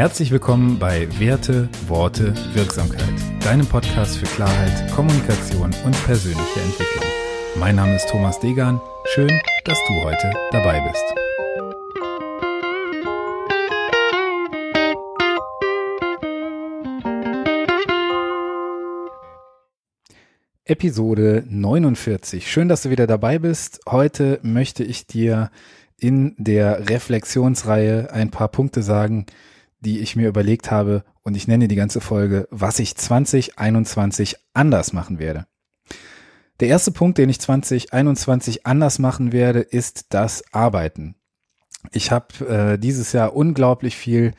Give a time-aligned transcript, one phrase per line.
[0.00, 3.04] Herzlich willkommen bei Werte, Worte, Wirksamkeit,
[3.44, 7.04] deinem Podcast für Klarheit, Kommunikation und persönliche Entwicklung.
[7.56, 8.80] Mein Name ist Thomas Degan.
[9.04, 9.28] Schön,
[9.66, 11.04] dass du heute dabei bist.
[20.64, 22.50] Episode 49.
[22.50, 23.80] Schön, dass du wieder dabei bist.
[23.86, 25.50] Heute möchte ich dir
[25.98, 29.26] in der Reflexionsreihe ein paar Punkte sagen,
[29.80, 34.92] die ich mir überlegt habe und ich nenne die ganze Folge, was ich 2021 anders
[34.92, 35.46] machen werde.
[36.60, 41.14] Der erste Punkt, den ich 2021 anders machen werde, ist das Arbeiten.
[41.92, 44.32] Ich habe äh, dieses Jahr unglaublich viel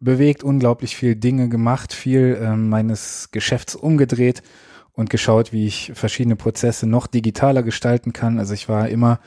[0.00, 4.42] bewegt, unglaublich viel Dinge gemacht, viel äh, meines Geschäfts umgedreht
[4.92, 8.38] und geschaut, wie ich verschiedene Prozesse noch digitaler gestalten kann.
[8.38, 9.20] Also ich war immer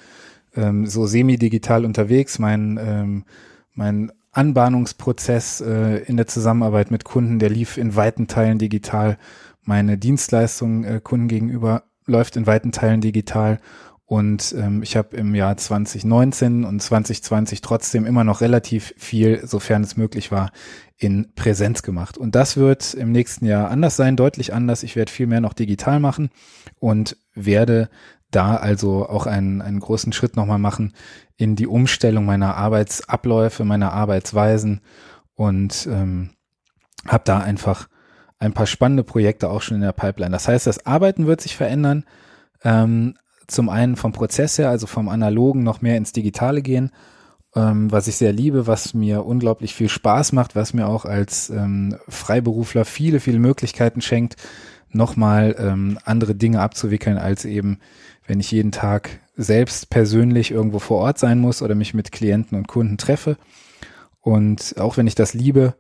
[0.56, 2.40] ähm, so semi-digital unterwegs.
[2.40, 3.26] Mein, ähm,
[3.74, 9.18] mein Anbahnungsprozess äh, in der Zusammenarbeit mit Kunden, der lief in weiten Teilen digital.
[9.64, 13.60] Meine Dienstleistung äh, Kunden gegenüber läuft in weiten Teilen digital.
[14.06, 19.84] Und ähm, ich habe im Jahr 2019 und 2020 trotzdem immer noch relativ viel, sofern
[19.84, 20.52] es möglich war,
[20.98, 22.18] in Präsenz gemacht.
[22.18, 24.84] Und das wird im nächsten Jahr anders sein, deutlich anders.
[24.84, 26.30] Ich werde viel mehr noch digital machen
[26.80, 27.90] und werde
[28.32, 30.94] da also auch einen, einen großen Schritt nochmal machen
[31.38, 34.82] in die Umstellung meiner Arbeitsabläufe, meiner Arbeitsweisen
[35.36, 36.32] und ähm,
[37.08, 37.88] habe da einfach
[38.40, 40.32] ein paar spannende Projekte auch schon in der Pipeline.
[40.32, 42.06] Das heißt, das Arbeiten wird sich verändern.
[42.64, 43.16] Ähm,
[43.48, 46.92] zum einen vom Prozess her, also vom Analogen noch mehr ins Digitale gehen,
[47.56, 51.50] ähm, was ich sehr liebe, was mir unglaublich viel Spaß macht, was mir auch als
[51.50, 54.38] ähm, Freiberufler viele, viele Möglichkeiten schenkt,
[54.92, 57.80] nochmal ähm, andere Dinge abzuwickeln, als eben,
[58.28, 62.58] wenn ich jeden Tag selbst persönlich irgendwo vor Ort sein muss oder mich mit Klienten
[62.58, 63.38] und Kunden treffe.
[64.20, 65.76] Und auch wenn ich das liebe,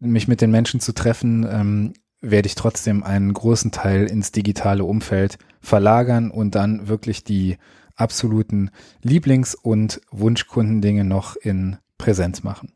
[0.00, 4.84] mich mit den Menschen zu treffen, ähm, werde ich trotzdem einen großen Teil ins digitale
[4.84, 7.56] Umfeld verlagern und dann wirklich die
[7.94, 8.70] absoluten
[9.02, 12.72] Lieblings- und Wunschkundendinge noch in Präsenz machen.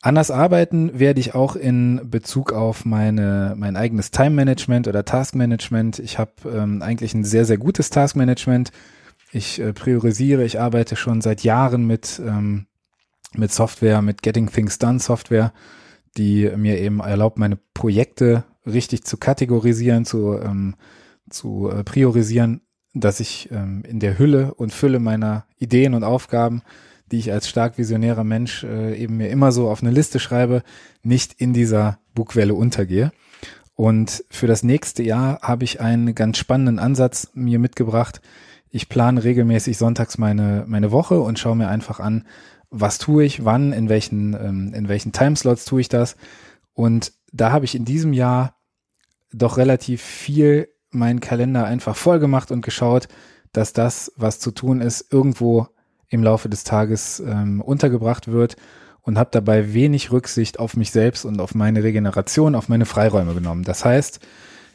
[0.00, 5.98] Anders arbeiten werde ich auch in Bezug auf meine, mein eigenes Time-Management oder Task-Management.
[5.98, 8.70] Ich habe ähm, eigentlich ein sehr, sehr gutes Task-Management.
[9.32, 12.66] Ich äh, priorisiere, ich arbeite schon seit Jahren mit, ähm,
[13.34, 15.52] mit Software, mit Getting Things Done Software,
[16.16, 20.76] die mir eben erlaubt, meine Projekte richtig zu kategorisieren, zu, ähm,
[21.28, 22.60] zu äh, priorisieren,
[22.94, 26.62] dass ich ähm, in der Hülle und Fülle meiner Ideen und Aufgaben
[27.10, 30.62] die ich als stark visionärer Mensch äh, eben mir immer so auf eine Liste schreibe,
[31.02, 33.12] nicht in dieser Bugwelle untergehe.
[33.74, 38.20] Und für das nächste Jahr habe ich einen ganz spannenden Ansatz mir mitgebracht.
[38.70, 42.26] Ich plane regelmäßig sonntags meine, meine Woche und schaue mir einfach an,
[42.70, 46.16] was tue ich, wann, in welchen, ähm, in welchen Timeslots tue ich das.
[46.74, 48.56] Und da habe ich in diesem Jahr
[49.32, 53.08] doch relativ viel meinen Kalender einfach voll gemacht und geschaut,
[53.52, 55.68] dass das, was zu tun ist, irgendwo
[56.08, 58.56] im Laufe des Tages ähm, untergebracht wird
[59.02, 63.34] und habe dabei wenig Rücksicht auf mich selbst und auf meine Regeneration, auf meine Freiräume
[63.34, 63.64] genommen.
[63.64, 64.20] Das heißt,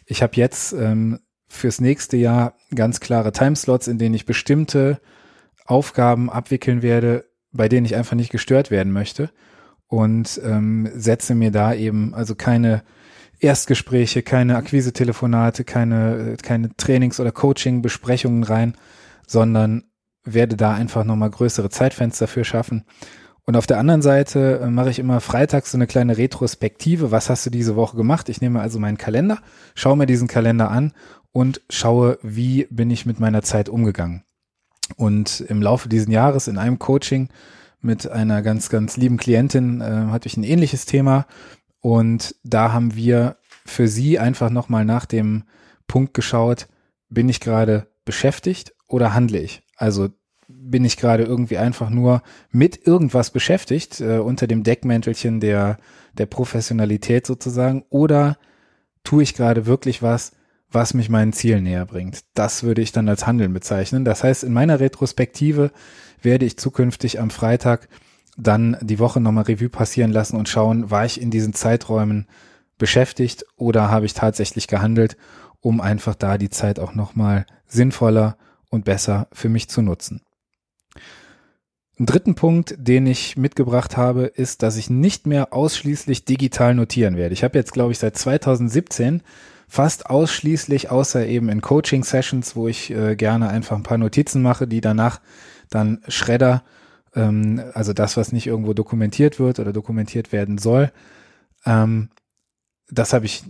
[0.06, 5.00] ich habe jetzt ähm, fürs nächste Jahr ganz klare Timeslots, in denen ich bestimmte
[5.66, 9.30] Aufgaben abwickeln werde, bei denen ich einfach nicht gestört werden möchte
[9.88, 12.84] und ähm, setze mir da eben also keine
[13.40, 18.76] Erstgespräche, keine Akquise-Telefonate, keine, keine Trainings- oder Coaching-Besprechungen rein,
[19.28, 19.84] sondern
[20.24, 22.86] werde da einfach nochmal größere Zeitfenster für schaffen.
[23.46, 27.12] Und auf der anderen Seite äh, mache ich immer freitags so eine kleine Retrospektive.
[27.12, 28.30] Was hast du diese Woche gemacht?
[28.30, 29.40] Ich nehme also meinen Kalender,
[29.76, 30.94] schaue mir diesen Kalender an
[31.32, 34.24] und schaue, wie bin ich mit meiner Zeit umgegangen.
[34.96, 37.30] Und im Laufe dieses Jahres in einem Coaching
[37.82, 41.26] mit einer ganz, ganz lieben Klientin äh, hatte ich ein ähnliches Thema.
[41.82, 45.44] Und da haben wir für sie einfach nochmal nach dem
[45.88, 46.68] Punkt geschaut,
[47.10, 49.64] bin ich gerade beschäftigt oder handle ich?
[49.84, 50.08] Also
[50.48, 52.22] bin ich gerade irgendwie einfach nur
[52.52, 55.78] mit irgendwas beschäftigt, äh, unter dem Deckmäntelchen der,
[56.14, 58.38] der Professionalität sozusagen, oder
[59.04, 60.32] tue ich gerade wirklich was,
[60.72, 62.22] was mich meinen Zielen näher bringt.
[62.34, 64.06] Das würde ich dann als Handeln bezeichnen.
[64.06, 65.72] Das heißt, in meiner Retrospektive
[66.22, 67.90] werde ich zukünftig am Freitag
[68.38, 72.26] dann die Woche nochmal Revue passieren lassen und schauen, war ich in diesen Zeiträumen
[72.78, 75.18] beschäftigt oder habe ich tatsächlich gehandelt,
[75.60, 78.38] um einfach da die Zeit auch nochmal sinnvoller
[78.74, 80.22] und besser für mich zu nutzen.
[82.00, 87.16] Ein dritten Punkt, den ich mitgebracht habe, ist, dass ich nicht mehr ausschließlich digital notieren
[87.16, 87.34] werde.
[87.34, 89.22] Ich habe jetzt, glaube ich, seit 2017
[89.68, 94.68] fast ausschließlich, außer eben in Coaching-Sessions, wo ich äh, gerne einfach ein paar Notizen mache,
[94.68, 95.22] die danach
[95.70, 96.64] dann Schredder
[97.16, 100.92] ähm, also das, was nicht irgendwo dokumentiert wird oder dokumentiert werden soll.
[101.66, 102.10] Ähm,
[102.90, 103.44] das habe ich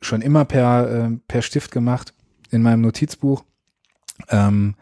[0.00, 2.14] schon immer per, äh, per Stift gemacht
[2.50, 3.44] in meinem Notizbuch.
[4.28, 4.74] Ähm,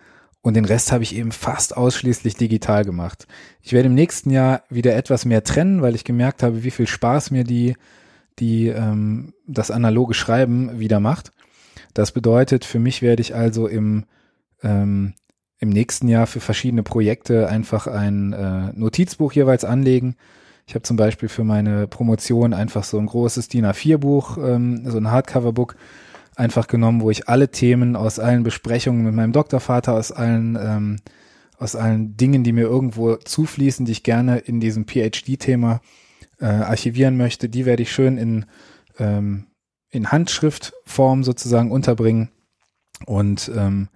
[0.42, 3.26] und den Rest habe ich eben fast ausschließlich digital gemacht.
[3.60, 6.86] Ich werde im nächsten Jahr wieder etwas mehr trennen, weil ich gemerkt habe, wie viel
[6.86, 7.76] Spaß mir die,
[8.38, 11.32] die ähm, das analoge Schreiben wieder macht.
[11.92, 14.04] Das bedeutet, für mich werde ich also im,
[14.62, 15.12] ähm,
[15.58, 20.16] im nächsten Jahr für verschiedene Projekte einfach ein äh, Notizbuch jeweils anlegen.
[20.66, 24.96] Ich habe zum Beispiel für meine Promotion einfach so ein großes DIN A4-Buch, ähm, so
[24.96, 25.76] ein Hardcover-Book
[26.36, 30.96] einfach genommen, wo ich alle Themen aus allen Besprechungen mit meinem Doktorvater, aus allen, ähm,
[31.58, 35.80] aus allen Dingen, die mir irgendwo zufließen, die ich gerne in diesem PhD-Thema
[36.40, 38.46] äh, archivieren möchte, die werde ich schön in,
[38.98, 39.46] ähm,
[39.90, 42.30] in Handschriftform sozusagen unterbringen.
[43.06, 43.88] Und ähm,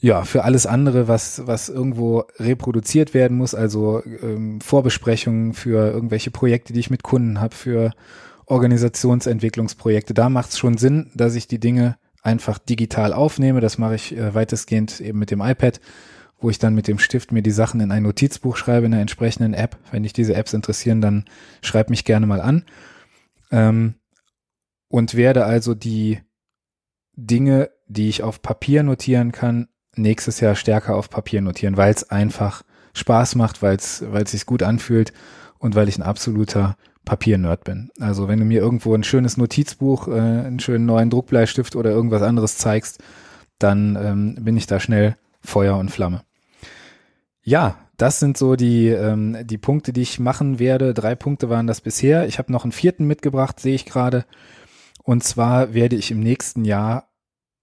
[0.00, 6.30] ja, für alles andere, was, was irgendwo reproduziert werden muss, also ähm, Vorbesprechungen für irgendwelche
[6.30, 7.90] Projekte, die ich mit Kunden habe, für
[8.48, 13.60] Organisationsentwicklungsprojekte, da macht es schon Sinn, dass ich die Dinge einfach digital aufnehme.
[13.60, 15.80] Das mache ich äh, weitestgehend eben mit dem iPad,
[16.40, 19.02] wo ich dann mit dem Stift mir die Sachen in ein Notizbuch schreibe, in einer
[19.02, 19.76] entsprechenden App.
[19.90, 21.24] Wenn dich diese Apps interessieren, dann
[21.62, 22.64] schreib mich gerne mal an.
[23.50, 23.94] Ähm,
[24.88, 26.20] und werde also die
[27.14, 32.10] Dinge, die ich auf Papier notieren kann, nächstes Jahr stärker auf Papier notieren, weil es
[32.10, 32.62] einfach
[32.94, 34.00] Spaß macht, weil es
[34.30, 35.12] sich gut anfühlt
[35.58, 36.76] und weil ich ein absoluter
[37.08, 37.90] Papiernerd bin.
[37.98, 42.20] Also wenn du mir irgendwo ein schönes Notizbuch, äh, einen schönen neuen Druckbleistift oder irgendwas
[42.20, 43.02] anderes zeigst,
[43.58, 46.20] dann ähm, bin ich da schnell Feuer und Flamme.
[47.42, 50.92] Ja, das sind so die, ähm, die Punkte, die ich machen werde.
[50.92, 52.26] Drei Punkte waren das bisher.
[52.26, 54.26] Ich habe noch einen vierten mitgebracht, sehe ich gerade.
[55.02, 57.08] Und zwar werde ich im nächsten Jahr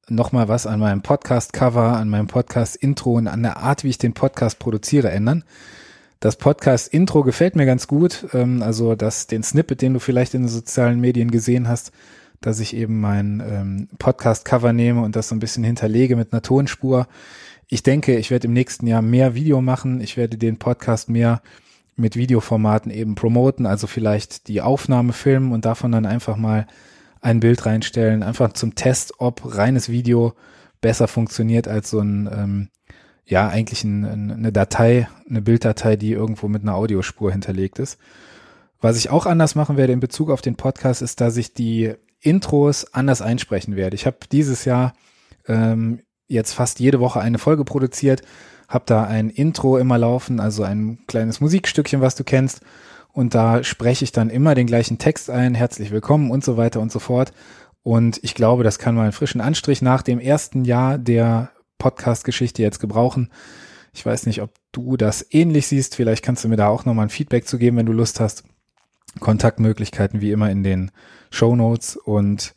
[0.09, 4.15] nochmal was an meinem Podcast-Cover, an meinem Podcast-Intro und an der Art, wie ich den
[4.15, 5.43] Podcast produziere, ändern.
[6.19, 8.27] Das Podcast-Intro gefällt mir ganz gut.
[8.33, 11.91] Ähm, also das, den Snippet, den du vielleicht in den sozialen Medien gesehen hast,
[12.41, 16.41] dass ich eben mein ähm, Podcast-Cover nehme und das so ein bisschen hinterlege mit einer
[16.41, 17.07] Tonspur.
[17.67, 20.01] Ich denke, ich werde im nächsten Jahr mehr Video machen.
[20.01, 21.41] Ich werde den Podcast mehr
[21.95, 26.67] mit Videoformaten eben promoten, also vielleicht die Aufnahme filmen und davon dann einfach mal
[27.21, 30.33] ein Bild reinstellen, einfach zum Test, ob reines Video
[30.81, 32.69] besser funktioniert als so ein, ähm,
[33.25, 37.97] ja, eigentlich ein, eine Datei, eine Bilddatei, die irgendwo mit einer Audiospur hinterlegt ist.
[38.81, 41.93] Was ich auch anders machen werde in Bezug auf den Podcast, ist, dass ich die
[42.19, 43.95] Intros anders einsprechen werde.
[43.95, 44.93] Ich habe dieses Jahr
[45.47, 48.21] ähm, jetzt fast jede Woche eine Folge produziert,
[48.67, 52.61] habe da ein Intro immer laufen, also ein kleines Musikstückchen, was du kennst
[53.15, 56.81] und da spreche ich dann immer den gleichen Text ein, herzlich willkommen und so weiter
[56.81, 57.31] und so fort.
[57.81, 61.51] Und ich glaube, das kann mal einen frischen Anstrich nach dem ersten Jahr der
[61.85, 63.31] Podcast-Geschichte jetzt gebrauchen.
[63.93, 65.95] Ich weiß nicht, ob du das ähnlich siehst.
[65.95, 68.43] Vielleicht kannst du mir da auch nochmal ein Feedback zu geben, wenn du Lust hast.
[69.19, 70.91] Kontaktmöglichkeiten wie immer in den
[71.29, 72.53] Show Notes und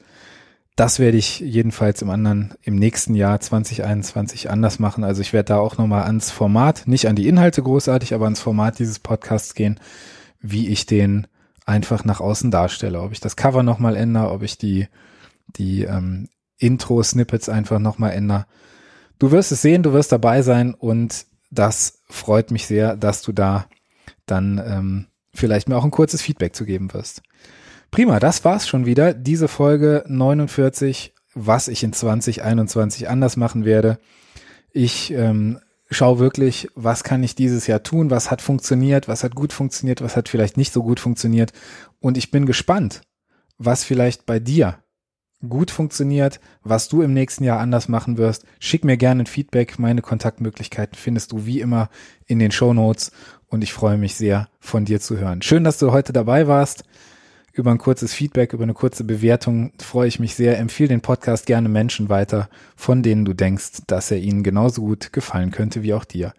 [0.75, 5.04] das werde ich jedenfalls im anderen, im nächsten Jahr 2021 anders machen.
[5.04, 8.40] Also ich werde da auch nochmal ans Format, nicht an die Inhalte großartig, aber ans
[8.40, 9.80] Format dieses Podcasts gehen
[10.40, 11.26] wie ich den
[11.66, 13.00] einfach nach außen darstelle.
[13.00, 14.88] Ob ich das Cover nochmal ändere, ob ich die,
[15.48, 16.28] die ähm,
[16.58, 18.46] Intro-Snippets einfach nochmal ändere.
[19.19, 23.32] Du wirst es sehen, du wirst dabei sein und das freut mich sehr, dass du
[23.32, 23.67] da
[24.26, 27.23] dann ähm, vielleicht mir auch ein kurzes Feedback zu geben wirst.
[27.90, 29.14] Prima, das war's schon wieder.
[29.14, 33.99] Diese Folge 49, was ich in 2021 anders machen werde.
[34.73, 35.59] Ich ähm,
[35.90, 40.02] schau wirklich, was kann ich dieses Jahr tun, was hat funktioniert, was hat gut funktioniert,
[40.02, 41.52] was hat vielleicht nicht so gut funktioniert.
[42.00, 43.00] Und ich bin gespannt,
[43.57, 44.78] was vielleicht bei dir
[45.47, 48.45] gut funktioniert, was du im nächsten Jahr anders machen wirst.
[48.59, 49.78] Schick mir gerne ein Feedback.
[49.78, 51.90] Meine Kontaktmöglichkeiten findest du wie immer
[52.26, 53.12] in den Show Notes
[53.49, 55.42] und ich freue mich sehr, von dir zu hören.
[55.42, 56.85] Schön, dass du heute dabei warst
[57.59, 60.59] über ein kurzes Feedback, über eine kurze Bewertung freue ich mich sehr.
[60.59, 65.12] Empfehle den Podcast gerne Menschen weiter, von denen du denkst, dass er ihnen genauso gut
[65.12, 66.33] gefallen könnte wie auch dir.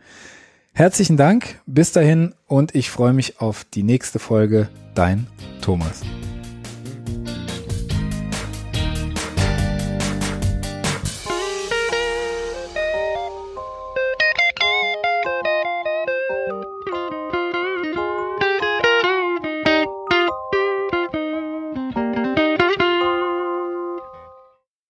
[0.71, 4.69] Herzlichen Dank, bis dahin und ich freue mich auf die nächste Folge.
[4.95, 5.27] Dein
[5.61, 6.01] Thomas.